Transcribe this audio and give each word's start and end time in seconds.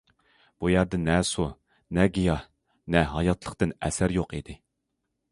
بۇ 0.63 0.69
يەردە 0.71 0.99
نە 1.01 1.17
سۇ، 1.31 1.43
نە 1.97 2.05
گىياھ، 2.15 2.47
نە 2.95 3.03
ھاياتلىقتىن 3.11 3.75
ئەسەر 3.89 4.15
يوق 4.17 4.33
ئىدى. 4.39 4.57